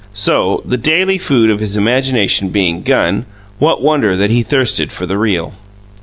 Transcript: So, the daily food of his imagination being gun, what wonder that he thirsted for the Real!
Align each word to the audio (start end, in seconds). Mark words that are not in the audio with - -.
So, 0.15 0.63
the 0.65 0.77
daily 0.77 1.19
food 1.19 1.51
of 1.51 1.59
his 1.59 1.77
imagination 1.77 2.49
being 2.49 2.81
gun, 2.81 3.27
what 3.59 3.83
wonder 3.83 4.17
that 4.17 4.31
he 4.31 4.41
thirsted 4.41 4.91
for 4.91 5.05
the 5.05 5.19
Real! 5.19 5.53